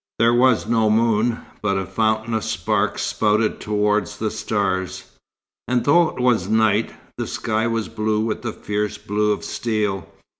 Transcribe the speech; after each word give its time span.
There 0.17 0.33
was 0.33 0.65
no 0.65 0.89
moon, 0.89 1.41
but 1.61 1.77
a 1.77 1.85
fountain 1.85 2.33
of 2.33 2.43
sparks 2.43 3.03
spouted 3.03 3.59
towards 3.59 4.17
the 4.17 4.31
stars; 4.31 5.03
and 5.67 5.85
though 5.85 6.09
it 6.09 6.19
was 6.19 6.49
night, 6.49 6.91
the 7.19 7.27
sky 7.27 7.67
was 7.67 7.87
blue 7.87 8.21
with 8.21 8.41
the 8.41 8.51
fierce 8.51 8.97
blue 8.97 9.31
of 9.31 9.43
steel. 9.43 10.07